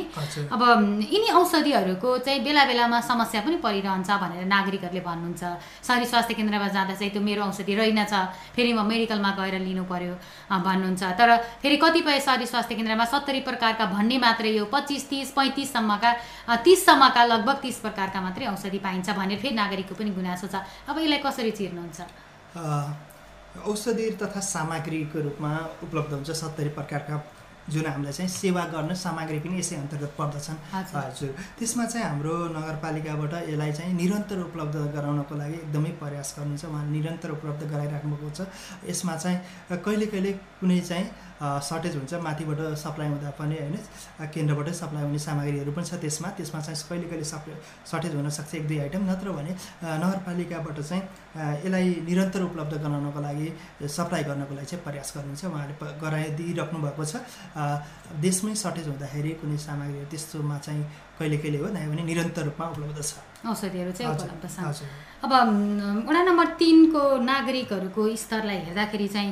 [0.52, 0.62] अब
[1.08, 5.44] यिनी औषधिहरूको चाहिँ बेला बेलामा समस्या पनि परिरहन्छ भनेर नागरिकहरूले भन्नुहुन्छ।
[5.88, 8.14] सहरी स्वास्थ्य केन्द्रमा जाँदा चाहिँ त्यो मेरो औषधि रहेनछ
[8.52, 10.14] फेरि म मेडिकलमा गएर लिनु पर्यो
[10.52, 11.30] भन्नुहुन्छ। तर
[11.64, 16.12] फेरि कतिपय सहरी स्वास्थ्य केन्द्रमा सत्तरी प्रकारका भन्ने मात्रै यो पच्चिस तिस पैँतिससम्मका
[16.66, 20.56] तिससम्मका लगभग तिस प्रकारका मात्रै औषधि पाइन्छ भनेर फेरि नागरिकको पनि गुनासो छ।
[20.90, 22.00] अब यसलाई कसरी चिर्नुहुन्छ?
[23.54, 25.52] औषधि तथा सामग्रीको रूपमा
[25.86, 27.22] उपलब्ध हुन्छ सत्तरी प्रकारका
[27.64, 33.34] जुन हामीलाई चाहिँ सेवा गर्ने सामग्री पनि यसै अन्तर्गत पर्दछन्। हजुर। त्यसमा चाहिँ हाम्रो नगरपालिकाबाट
[33.48, 38.52] यसलाई चाहिँ निरन्तर उपलब्ध गराउनको लागि एकदमै प्रयास गर्नुहुन्छ। उहाँले निरन्तर उपलब्ध गराइराख्नु भएको छ।
[38.84, 39.38] यसमा चाहिँ
[39.80, 41.08] कहिले कहिले कुनै चाहिँ
[41.44, 43.76] सर्टेज हुन्छ माथिबाट सप्लाई हुँदा पनि होइन
[44.34, 47.56] केन्द्रबाटै सप्लाई हुने सामग्रीहरू पनि छ त्यसमा। त्यसमा चाहिँ कहिले कहिले सप्लाई
[47.92, 49.52] सर्टेज हुनसक्छ एक दुई आइटम नत्र भने
[50.04, 51.04] नगरपालिकाबाट चाहिँ
[51.64, 53.48] यसलाई निरन्तर उपलब्ध गराउनको लागि
[53.98, 57.14] सप्लाई गर्नको लागि चाहिँ प्रयास गर्नुहुन्छ उहाँले गराइदिइराख्नु भएको छ।
[58.24, 60.84] देशमै सर्टेज हुँदाखेरि कुनै सामग्रीहरू त्यस्तोमा चाहिँ
[61.20, 64.88] कहिले कहिले हो नयाँ भने निरन्तर रूपमा उपलब्ध छ औषधिहरू चाहिँ उपलब्ध छ
[65.24, 65.32] अब
[66.08, 69.32] वडा नम्बर तिनको नागरिकहरूको स्तरलाई हेर्दाखेरि चाहिँ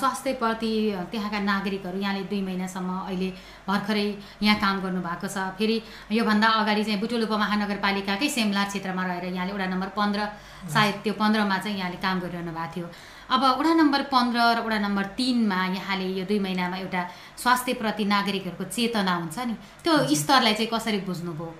[0.00, 0.72] स्वास्थ्यप्रति
[1.12, 3.28] त्यहाँका नागरिकहरू यहाँले दुई महिनासम्म अहिले
[3.68, 4.06] भर्खरै
[4.42, 5.76] यहाँ काम गर्नुभएको छ। फेरि
[6.18, 10.20] योभन्दा अगाडि चाहिँ बुटुल उपमहानगरपालिकाकै सेमला क्षेत्रमा रहेर यहाँले वडा नम्बर पन्ध्र
[10.74, 12.86] सायद त्यो पन्ध्रमा चाहिँ यहाँले काम गरिरहनु भएको थियो।
[13.30, 17.02] अब वडा नम्बर पन्ध्र र वडा नम्बर तिनमा यहाँले यो दुई महिनामा एउटा
[17.42, 21.54] स्वास्थ्यप्रति नागरिकहरूको चेतना हुन्छ नि। त्यो स्तरलाई चाहिँ कसरी बुझ्नुभयो?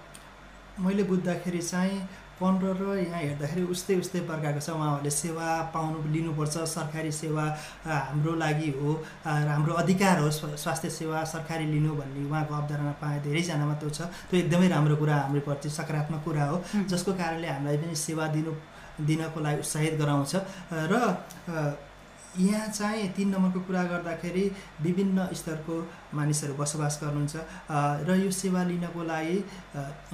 [0.81, 2.01] मैले बुझ्दाखेरि चाहिँ
[2.41, 7.45] पन्ध्र र यहाँ हेर्दाखेरि उस्तै उस्तै प्रकारको छ। उहाँहरूले सेवा पाउनु लिनुपर्छ। सरकारी सेवा
[7.85, 8.93] हाम्रो लागि हो।
[9.25, 14.01] हाम्रो अधिकार हो। स्वास्थ्य सेवा सरकारी लिनु भन्ने उहाँको अवधारणा पाए धेरैजनामा त्यो छ।
[14.33, 16.57] त्यो एकदमै राम्रो कुरा हाम्रो प्रति सकारात्मक कुरा हो।
[16.89, 18.53] जसको कारणले हामीलाई पनि सेवा दिनु
[19.05, 20.33] दिनको लागि उत्साहित गराउँछ।
[20.73, 20.93] र
[22.39, 24.45] यहाँ चाहिँ तिन नम्बरको कुरा गर्दाखेरि
[24.83, 25.75] विभिन्न स्तरको
[26.15, 27.37] मानिसहरू बसोबास गर्नुहुन्छ।
[28.07, 29.39] र यो सेवा लिनको लागि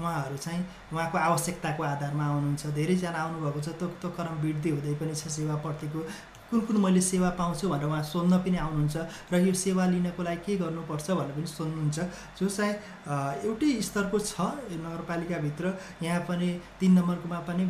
[0.00, 5.12] उहाँहरू चाहिँ उहाँको आवश्यकताको आधारमा आउनुहुन्छ। धेरैजना आउनुभएको छ त्यो त्यो क्रम वृद्धि हुँदै पनि
[5.12, 6.00] छ सेवाप्रतिको
[6.46, 8.96] कुन कुन मैले सेवा पाउँछु भनेर उहाँ सोध्न पनि आउनुहुन्छ।
[9.32, 11.98] र यो सेवा लिनको लागि के गर्नुपर्छ भनेर पनि सोध्नुहुन्छ।
[12.40, 14.40] जो चाहिँ एउटै स्तरको छ
[14.72, 15.64] नगरपालिकाभित्र
[16.02, 16.48] यहाँ पनि
[16.80, 17.64] तिन नम्बरकोमा पनि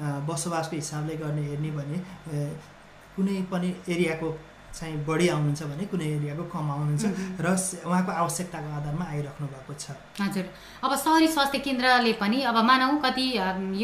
[0.00, 1.98] बसोबासको हिसाबले गर्ने हेर्ने भने
[3.16, 4.28] कुनै पनि एरियाको
[4.72, 7.04] चाहिँ बढी आउनुहुन्छ भने कुनै एरियाको कम आउनुहुन्छ।
[7.44, 7.46] र
[7.84, 10.46] उहाँको आवश्यकताको आधारमा आइराख्नु भएको छ हजुर
[10.84, 13.26] अब सहरी स्वास्थ्य केन्द्रले पनि अब मानौँ कति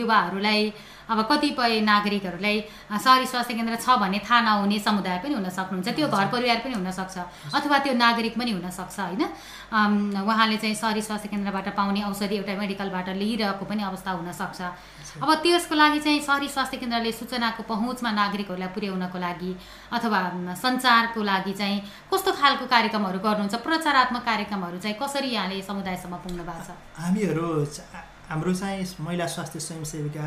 [0.01, 0.63] युवाहरूलाई
[1.11, 2.57] अब कतिपय नागरिकहरूलाई
[3.05, 6.75] सहरी स्वास्थ्य केन्द्र छ भन्ने थाहा नहुने समुदाय पनि हुन सक्नुहुन्छ त्यो घर परिवार पनि
[6.75, 7.17] हुनसक्छ
[7.55, 9.23] अथवा त्यो नागरिक पनि हुनसक्छ होइन?
[10.23, 14.61] उहाँले चाहिँ सहरी स्वास्थ्य केन्द्रबाट पाउने औषधि एउटा मेडिकलबाट लिइरहेको पनि अवस्था हुनसक्छ।
[15.23, 19.53] अब त्यसको लागि चाहिँ सहरी स्वास्थ्य केन्द्रले सूचनाको पहुँचमा नागरिकहरूलाई पुर्याउनको लागि
[19.97, 20.21] अथवा
[20.63, 21.79] सञ्चारको लागि चाहिँ
[22.13, 26.71] कस्तो खालको कार्यक्रमहरू गर्नुहुन्छ प्रचारात्मक कार्यक्रमहरू चाहिँ कसरी यहाँले समुदायसम्म पुग्नु भएको छ?
[27.01, 27.49] हामीहरू
[28.29, 30.25] हाम्रो चाहिँ महिला स्वास्थ्य स्वयंसेविका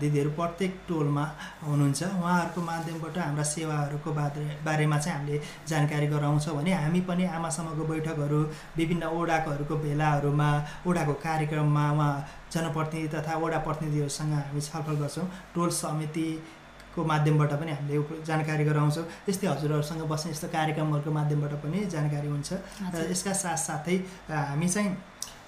[0.00, 1.24] दिदीहरू प्रत्येक टोलमा
[1.62, 7.84] हुनुहुन्छ। उहाँहरूको माध्यमबाट हाम्रा सेवाहरूको बारे बारेमा चाहिँ हामीले जानकारी गराउँछौँ भने हामी पनि आमासम्मको
[7.86, 8.40] बैठकहरू
[8.76, 10.48] विभिन्न ओडाकोहरूको भेलाहरूमा
[10.86, 12.12] ओडाको कार्यक्रममा उहाँ
[12.52, 19.46] जनप्रतिनिधि तथा ओडा प्रतिनिधिहरूसँग हामी छलफल गर्छौँ। टोल समितिको माध्यमबाट पनि हामीले जानकारी गराउँछौँ। यस्तै
[19.46, 22.50] हजुरहरूसँग बस्ने यस्तो कार्यक्रमहरूको माध्यमबाट पनि जानकारी हुन्छ।
[22.90, 23.96] र। यसका साथसाथै
[24.30, 24.90] हामी चाहिँ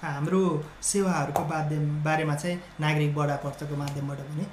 [0.01, 0.41] हाम्रो
[0.81, 4.45] सेवाहरूको माध्यम बारेमा चाहिँ नागरिक बडा पर्चाको माध्यमबाट पनि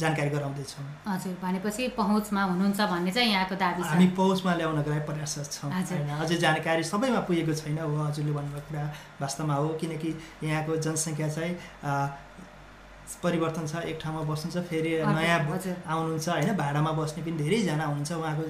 [0.00, 5.52] जानकारी गराउँदैछौँ हजुर भनेपछि पहुँचमा हुनुहुन्छ भन्ने चाहिँ यहाँको दाबी हामी पहुँचमा ल्याउनको लागि प्रयासरत
[5.52, 8.84] छौँ। होइन अझै जानकारी सबैमा पुगेको छैन हो हजुरले भन्नुभएको कुरा
[9.20, 10.10] वास्तवमा हो किनकि
[10.42, 11.54] यहाँको जनसङ्ख्या चाहिँ
[13.22, 15.40] परिवर्तन छ एक ठाउँमा बस्नुहुन्छ फेरि नयाँ।
[15.84, 18.44] आउनुहुन्छ होइन भाडामा बस्ने पनि धेरैजना हुनुहुन्छ उहाँको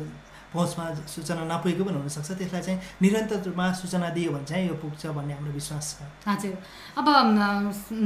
[0.52, 5.02] पहुँचमा सूचना नपुगेको पनि हुनसक्छ। त्यसलाई चाहिँ निरन्तर रूपमा सूचना दियो भने चाहिँ यो पुग्छ
[5.16, 6.54] भन्ने हाम्रो विश्वास छ। हजुर।
[7.00, 7.06] अब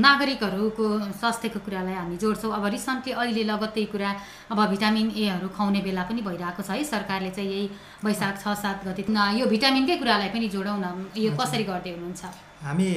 [0.07, 0.85] नागरिकहरूको
[1.19, 4.11] स्वास्थ्यको कुरालाई हामी जोड्छौँ। अब रिसेन्टली अहिले लगत्तै कुरा
[4.55, 7.67] अब भिटामिन एहरू खुवाउने बेला पनि भइरहेको छ है। सरकारले चाहिँ यही
[8.07, 12.23] वैशाख छ सात गते न, यो भिटामिनकै कुरालाई पनि जोडौँ न। यो। कसरी गर्दै हुनुहुन्छ?
[12.63, 12.89] हामी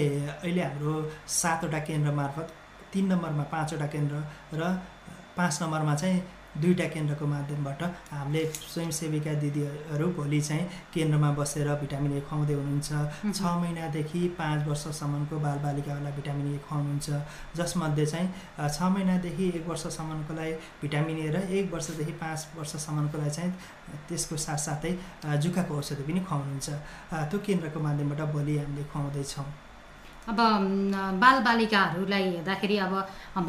[0.45, 0.93] अहिले हाम्रो
[1.27, 2.47] सातवटा केन्द्र मार्फत
[2.93, 4.15] तिन नम्बरमा पाँचवटा केन्द्र
[4.53, 4.61] र
[5.37, 6.17] पाँच नम्बरमा चाहिँ
[6.57, 7.81] दुईवटा केन्द्रको माध्यमबाट
[8.11, 12.89] हामीले स्वयंसेविका दिदीहरू भोलि चाहिँ केन्द्रमा बसेर भिटामिन ए खुवाउँदै हुनुहुन्छ।
[13.37, 17.07] छ महिनादेखि पाँच वर्षसम्मको बालबालिकाहरूलाई भिटामिन ए खुवाउनुहुन्छ।
[17.57, 18.27] जसमध्ये चाहिँ
[18.69, 23.53] छ महिनादेखि एक वर्षसम्मकोलाई भिटामिन ए र एक वर्षदेखि पाँच वर्षसम्मकोलाई चाहिँ
[24.09, 24.97] त्यसको साथसाथै
[25.37, 26.69] जुकाको औषधि पनि खुवाउनुहुन्छ।
[27.29, 29.68] त्यो केन्द्रको माध्यमबाट भोलि हामीले खुवाउँदैछौँ।
[30.29, 30.39] अब
[31.21, 32.93] बालबालिकाहरूलाई हेर्दाखेरि अब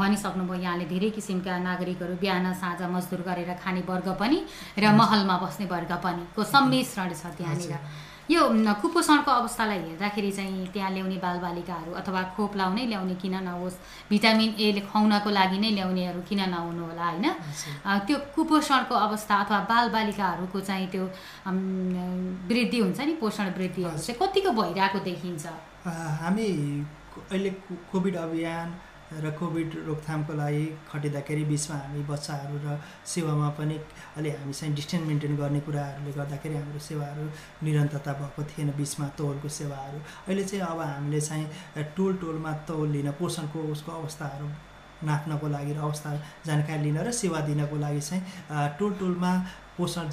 [0.01, 4.39] भनिसक्नुभयो यहाँले धेरै किसिमका नागरिकहरू बिहान साँझ मजदुर गरेर खाने वर्ग पनि
[4.79, 7.75] र महलमा बस्ने वर्ग पनि को सम्मिश्रण छ त्यहाँनिर।
[8.31, 8.43] यो
[8.81, 13.77] कुपोषणको अवस्थालाई हेर्दाखेरि चाहिँ त्यहाँ ल्याउने बालबालिकाहरू अथवा खोप लाउनै ल्याउने किन नहोस्
[14.11, 17.27] भिटामिन ए खुवाउनको लागि नै ल्याउनेहरू किन नहुनु होला होइन?
[18.07, 21.05] त्यो कुपोषणको अवस्था अथवा बालबालिकाहरूको चाहिँ त्यो
[22.51, 25.47] वृद्धि हुन्छ नि पोषण वृद्धिहरू चाहिँ कतिको भइरहेको देखिन्छ?
[25.85, 26.49] हामी
[27.31, 27.51] अहिले
[27.93, 28.73] कोभिड अभियान
[29.25, 33.77] र कोभिड रोकथामको लागि खटिँदाखेरि बिचमा हामी बच्चाहरू र सेवामा पनि
[34.21, 37.25] अलि हामी चाहिँ डिस्टेन्स मेन्टेन गर्ने कुराहरूले गर्दाखेरि हाम्रो सेवाहरू
[37.65, 43.11] निरन्तरता भएको थिएन बिचमा तौलको सेवाहरू। अहिले चाहिँ अब हामीले चाहिँ टोल टोलमा तौल लिन
[43.17, 44.49] पोषणको उसको अवस्थाहरू
[45.09, 46.11] नाप्नको लागि र अवस्था
[46.47, 49.33] जानकारी लिन र सेवा दिनको लागि चाहिँ टोल टोलमा
[49.77, 50.11] पोषण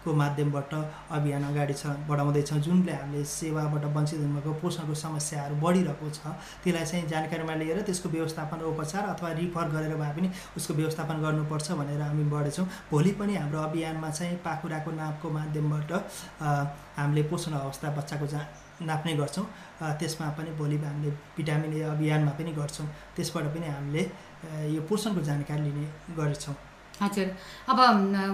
[0.00, 0.72] जाँचको माध्यमबाट
[1.12, 6.32] अभियान अगाडि छ बढाउँदैछौँ जुनले हामीले सेवाबाट वञ्चित हुनुभएको पोषणको समस्याहरू बढिरहेको छ
[6.64, 11.72] त्यसलाई चाहिँ जानकारीमा लिएर त्यसको व्यवस्थापन उपचार अथवा रिफर गरेर भए पनि उसको व्यवस्थापन गर्नुपर्छ
[11.72, 15.92] भनेर हामी बढेछौँ भोलि पनि हाम्रो अभियानमा चाहिँ पाखुराको नापको माध्यमबाट
[16.96, 18.40] हामीले पोषण अवस्था बच्चाको जा
[18.80, 19.44] नाप्ने गर्छौँ।
[20.00, 22.86] त्यसमा पनि भोलि हामीले भिटामिन ए अभियानमा पनि गर्छौँ।
[23.16, 24.02] त्यसबाट पनि हामीले
[24.72, 25.86] यो पोषणको जानकारी लिने
[26.16, 26.54] गरेछौँ।
[27.00, 27.28] हजुर।
[27.70, 27.78] अब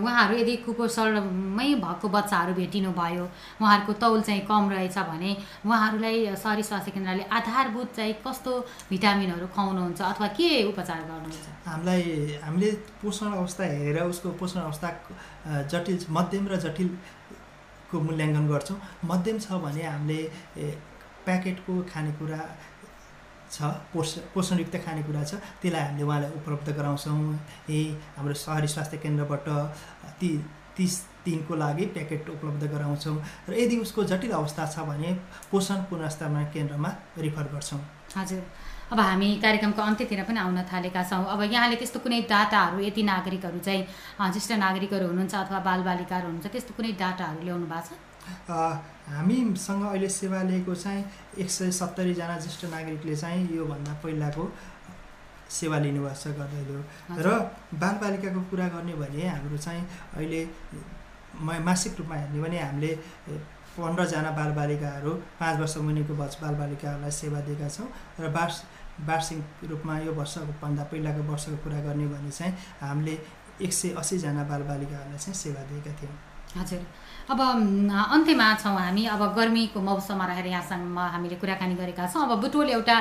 [0.03, 3.25] उहाँहरू यदि कुपोषणमै भएको बच्चाहरू भेटिनु भयो
[3.63, 5.31] उहाँहरूको तौल चाहिँ कम रहेछ भने
[5.67, 8.53] उहाँहरूलाई सहरी स्वास्थ्य केन्द्रले आधारभूत चाहिँ कस्तो
[8.91, 11.47] भिटामिनहरू खुवाउनुहुन्छ अथवा के उपचार गर्नुहुन्छ?
[11.67, 12.03] हामीलाई
[12.43, 12.71] हामीले
[13.03, 14.89] पोषण अवस्था हेरेर उसको पोषण अवस्था
[15.71, 20.21] जटिल मध्यम र जटिलको मूल्याङ्कन गर्छौँ। मध्यम छ भने हामीले
[21.27, 22.41] प्याकेटको खानेकुरा
[23.53, 27.19] छ पोष पोषणयुक्त खानेकुरा छ त्यसलाई हामीले उहाँलाई उपलब्ध गराउँछौँ।
[27.71, 27.85] यही
[28.17, 29.49] हाम्रो सहरी स्वास्थ्य केन्द्रबाट
[30.21, 30.31] ती
[30.77, 33.17] तिस दिनको लागि प्याकेट उपलब्ध गराउँछौँ
[33.49, 35.13] र यदि उसको जटिल अवस्था छ भने
[35.51, 37.81] पोषण पुनर्स्थापना केन्द्रमा रिफर गर्छौँ।
[38.17, 38.43] हजुर।
[38.93, 43.59] अब हामी कार्यक्रमको अन्त्यतिर पनि आउन थालेका छौँ। अब यहाँले त्यस्तो कुनै डाटाहरू यति नागरिकहरू
[43.59, 43.83] चाहिँ
[44.33, 47.99] ज्येष्ठ नागरिकहरू हुनुहुन्छ अथवा बालबालिकाहरू हुनुहुन्छ त्यस्तो कुनै डाटाहरू ल्याउनु भएको छ?
[48.49, 51.05] हामीसँग अहिले सेवा लिएको चाहिँ
[51.39, 54.45] एक सय सत्तरीजना ज्येष्ठ नागरिकले चाहिँ योभन्दा पहिलाको
[55.51, 56.81] सेवा लिनुभएको छ गर्दैलो।
[57.23, 57.29] र
[57.75, 59.85] बालबालिकाको कुरा गर्ने भने हाम्रो चाहिँ
[60.15, 60.41] अहिले
[61.39, 62.93] मासिक रूपमा हेर्ने भने हामीले
[63.77, 67.89] पन्ध्रजना बालबालिकाहरू पाँच वर्ष मुनिको बच बालबालिकाहरूलाई सेवा दिएका छौँ
[68.21, 68.63] र वार्ष
[69.07, 69.39] वार्षिक
[69.71, 73.15] रूपमा यो वर्षको भन्दा पहिलाको वर्षको कुरा गर्ने भने चाहिँ हामीले
[73.63, 76.17] एक सय असीजना बालबालिकाहरूलाई चाहिँ सेवा दिएका थियौँ।
[76.57, 76.83] हजुर।
[77.27, 82.71] अब अन्त्यमा छौँ हामी। अब गर्मीको मौसममा रहेर यहाँसँग हामीले कुराकानी गरेका छौँ। अब बुटोल
[82.71, 82.97] एउटा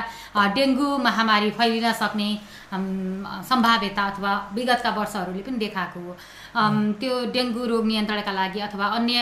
[0.50, 2.28] डेङ्गु महामारी फैलिन सक्ने
[3.46, 6.12] सम्भाव्यता अथवा विगतका वर्षहरूले पनि देखाएको हो।
[6.98, 9.16] त्यो डेङ्गु रोग नियन्त्रणका लागि अथवा अन्य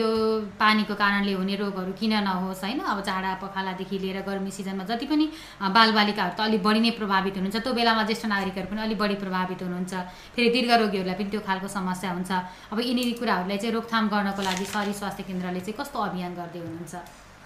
[0.00, 0.08] यो
[0.56, 2.80] पानीको कारणले हुने रोगहरू किन नहोस् होइन?
[2.80, 5.26] अब जाडा पखालादेखि लिएर गर्मी सिजनमा जति पनि
[5.60, 9.60] बालबालिकाहरू त अलिक बढी नै प्रभावित हुनुहुन्छ। त्यो बेलामा ज्येष्ठ नागरिकहरू पनि अलिक बढी प्रभावित
[9.62, 9.92] हुनुहुन्छ।
[10.32, 12.30] फेरि दीर्घ रोगीहरूलाई पनि त्यो खालको समस्या हुन्छ।
[12.72, 16.94] अब यिनीहरू कुराहरूलाई चाहिँ रोकथाम गर्नको लागि सहरी स्वास्थ्य केन्द्रले चाहिँ कस्तो अभियान गर्दै हुनुहुन्छ?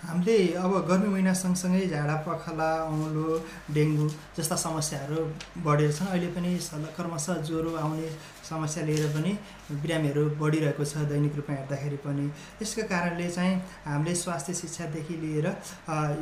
[0.00, 3.36] हामीले अब गर्मी महिना सँगसँगै झाडा पखाला औलो
[3.76, 5.18] डेङ्गु जस्ता समस्याहरू
[5.60, 6.50] बढेर छन्। अहिले पनि
[6.96, 8.08] क्रमशः ज्वरो आउने
[8.48, 9.32] समस्या लिएर पनि
[9.76, 12.26] बिरामीहरू बढिरहेको छ दैनिक रूपमा हेर्दाखेरि पनि।
[12.62, 15.46] यसको कारणले चाहिँ हामीले स्वास्थ्य शिक्षादेखि लिएर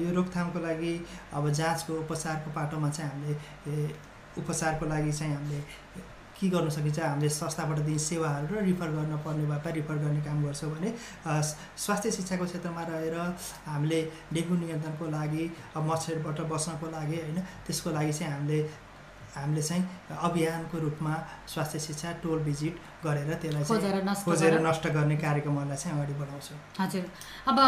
[0.03, 0.94] यो रोकथामको लागि
[1.38, 3.87] अब जाँचको उपचारको पाटोमा चाहिँ हामीले
[4.42, 5.61] उपचारको लागि चाहिँ हामीले
[6.38, 10.20] के गर्न सकिन्छ हामीले संस्थाबाट दिने सेवाहरू र रिफर गर्न पर्ने भए पनि रिफर गर्ने
[10.27, 10.90] काम गर्छौँ भने
[11.85, 13.16] स्वास्थ्य शिक्षाको क्षेत्रमा रहेर
[13.68, 14.01] हामीले
[14.33, 15.44] डेङ्गु नियन्त्रणको लागि
[15.88, 18.61] मच्छरबाट बस्नको लागि होइन त्यसको लागि चाहिँ हामीले
[19.29, 19.85] हामीले चाहिँ
[20.27, 21.14] अभियानको रूपमा
[21.53, 22.74] स्वास्थ्य शिक्षा टोल भिजिट
[23.05, 23.64] गरेर त्यसलाई
[24.24, 27.05] खोजेर नष्ट गर्ने। कार्यक्रमहरूलाई चाहिँ अगाडि बढाउँछौँ। हजुर।
[27.48, 27.59] अब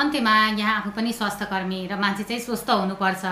[0.00, 3.24] अन्त्यमा यहाँ आफू पनि स्वास्थ्य कर्मी र मान्छे चाहिँ स्वस्थ हुनुपर्छ।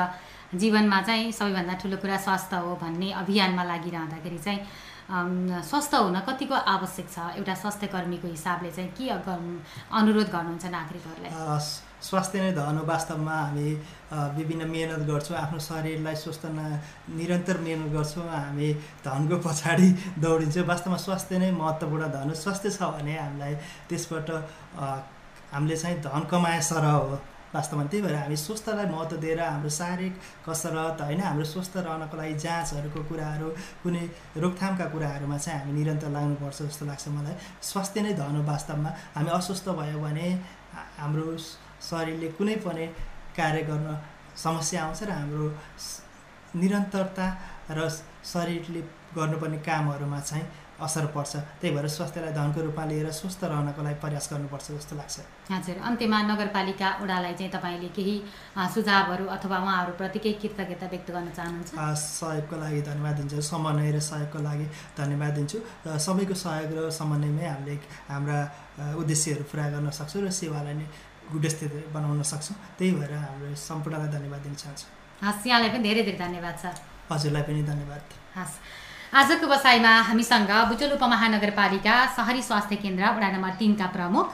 [0.54, 4.60] जीवनमा चाहिँ सबैभन्दा ठुलो कुरा स्वास्थ्य हो भन्ने अभियानमा लागिरहँदाखेरि चाहिँ
[5.08, 7.18] स्वस्थ हुन कतिको आवश्यक छ?
[7.40, 11.32] एउटा स्वास्थ्य कर्मीको हिसाबले चाहिँ के अनुरोध गर्नुहुन्छ नागरिकहरूलाई?
[11.98, 13.68] स्वास्थ्य नै धन हो। वास्तवमा हामी
[14.36, 16.80] विभिन्न मेहनत गर्छौँ। आफ्नो शरीरलाई स्वस्थ न
[17.16, 18.68] निरन्तर मेहनत गर्छौँ। हामी
[19.04, 19.88] धनको पछाडि
[20.20, 23.54] दौडिन्छौँ। वास्तवमा स्वास्थ्य नै महत्त्वपूर्ण धन हो। स्वास्थ्य छ भने हामीलाई
[23.88, 24.30] त्यसबाट
[25.52, 27.18] हामीले चाहिँ धन कमाए सरह हो।
[27.54, 30.14] वास्तवमा त्यही भएर हामी स्वस्थलाई महत्त्व दिएर हाम्रो शारीरिक
[30.46, 33.48] कसरत होइन हाम्रो स्वस्थ रहनको लागि जाँचहरूको कुराहरू
[33.82, 34.04] कुनै
[34.36, 39.68] रोकथामका कुराहरूमा चाहिँ हामी निरन्तर लाग्नुपर्छ जस्तो लाग्छ मलाई। स्वास्थ्य नै धन वास्तवमा। हामी अस्वस्थ
[39.80, 40.26] भयो भने
[41.00, 41.26] हाम्रो
[41.88, 42.86] शरीरले कुनै पनि
[43.36, 43.88] कार्य गर्न
[44.36, 45.46] समस्या आउँछ र हाम्रो
[46.60, 47.26] निरन्तरता
[47.70, 47.88] र
[48.24, 48.80] शरीरले
[49.16, 50.46] गर्नुपर्ने कामहरूमा चाहिँ
[50.78, 55.16] असर पर्छ। त्यही भएर स्वास्थ्यलाई धनको रूपमा लिएर स्वस्थ रहनको लागि प्रयास गर्नुपर्छ जस्तो लाग्छ।
[55.50, 58.14] हजुर। अन्त्यमा नगरपालिका वडालाई चाहिँ तपाईँले केही
[58.54, 61.70] सुझावहरू अथवा उहाँहरूप्रति केही कृतज्ञता व्यक्त गर्न चाहनुहुन्छ?
[61.74, 67.46] सहयोगको लागि धन्यवाद दिन्छु। समन्वय र सहयोगको लागि धन्यवाद दिन्छु। र सबैको सहयोग र समन्वयमै
[67.48, 67.74] हामीले
[68.06, 68.38] हाम्रा
[69.02, 70.86] उद्देश्यहरू पुरा गर्न सक्छौँ र सेवालाई नै
[71.32, 74.86] गुणस्थित बनाउन सक्छौँ। त्यही भएर हाम्रो सम्पूर्णलाई धन्यवाद दिन चाहन्छु।
[75.26, 76.64] हस् यहाँलाई पनि धेरै धेरै धन्यवाद छ
[77.10, 78.02] हजुरलाई पनि धन्यवाद।
[78.38, 78.54] हस्।
[79.08, 84.26] आजको बसाइमा हामीसँग बुटोल उपमहानगरपालिका सहरी स्वास्थ्य केन्द्र वडा नम्बर तिनका प्रमुख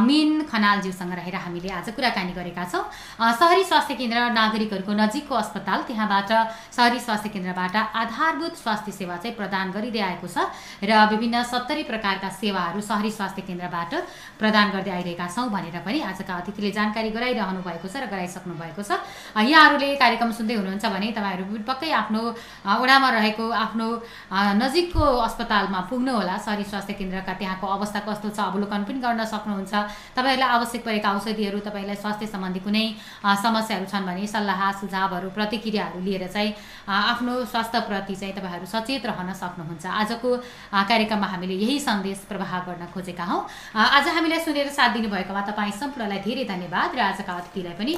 [0.00, 2.88] मिन खनालज्यूसँग रहेर हामीले आज कुराकानी गरेका छौँ।
[3.20, 6.30] सहरी स्वास्थ्य केन्द्र नागरिकहरूको नजिकको अस्पताल त्यहाँबाट
[6.72, 10.48] सहरी स्वास्थ्य केन्द्रबाट आधारभूत स्वास्थ्य सेवा चाहिँ प्रदान गरिँदै आएको छ
[10.88, 13.92] र विभिन्न सत्तरी प्रकारका सेवाहरू सहरी स्वास्थ्य केन्द्रबाट
[14.40, 18.80] प्रदान गर्दै आइरहेका छौँ भनेर पनि आजका अतिथिले जानकारी गराइरहनु भएको छ र गराइसक्नु भएको
[18.80, 19.04] छ।
[19.36, 22.22] यहाँहरूले कार्यक्रम सुन्दै हुनुहुन्छ भने तपाईँहरू पक्कै आफ्नो
[22.64, 23.86] अ, वडामा रहेको आफ्नो
[24.32, 29.72] नजिकको अस्पतालमा पुग्नुहोला सहरी स्वास्थ्य केन्द्रका त्यहाँको अवस्था कस्तो छ अवलोकन पनि गर्न सक्नुहुन्छ।
[30.16, 32.84] तपाईँहरूलाई आवश्यक परेका औषधिहरू तपाईँलाई स्वास्थ्य सम्बन्धी कुनै
[33.22, 36.50] समस्याहरू छन् भने सल्लाह सुझावहरू प्रतिक्रियाहरू लिएर चाहिँ
[36.84, 40.28] आफ्नो स्वास्थ्यप्रति चाहिँ तपाईँहरू सचेत रहन सक्नुहुन्छ। आजको
[40.72, 43.40] कार्यक्रममा हामीले यही सन्देश प्रवाह गर्न खोजेका हौँ।
[43.76, 47.94] आज हामीलाई सुनेर साथ दिनुभएकोमा तपाईँ सम्पूर्णलाई धेरै धन्यवाद र आजका अतिथिलाई पनि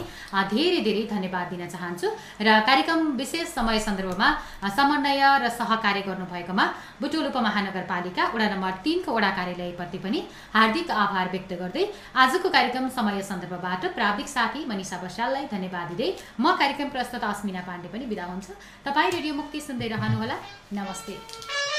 [0.53, 2.09] धेरै धेरै धन्यवाद दिन चाहन्छु।
[2.43, 4.29] र कार्यक्रम विशेष समय सन्दर्भमा
[4.77, 6.65] समन्वय र सहकार्य गर्नुभएकोमा
[7.01, 10.21] बुटोल उपमहानगरपालिका वडा नम्बर तिनको वडा कार्यालयप्रति पनि
[10.57, 11.85] हार्दिक आभार व्यक्त गर्दै
[12.23, 17.89] आजको कार्यक्रम समय सन्दर्भबाट प्राविधिक साथी मनिषा बस्याललाई धन्यवाद दिँदै म कार्यक्रम प्रस्तुत अस्मिना पाण्डे
[17.95, 18.53] पनि बिदा हुन्छु।
[18.87, 20.37] तपाईँ रेडियो मुक्ति सुन्दै रहनुहोला।
[20.73, 21.76] नमस्ते।